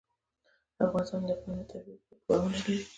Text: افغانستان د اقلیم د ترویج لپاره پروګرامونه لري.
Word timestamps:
افغانستان 0.85 1.21
د 1.27 1.29
اقلیم 1.35 1.57
د 1.59 1.63
ترویج 1.69 1.99
لپاره 2.03 2.21
پروګرامونه 2.25 2.57
لري. 2.65 2.75